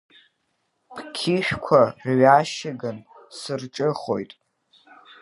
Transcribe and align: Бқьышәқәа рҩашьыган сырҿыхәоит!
Бқьышәқәа 0.95 1.81
рҩашьыган 2.05 2.97
сырҿыхәоит! 3.37 4.31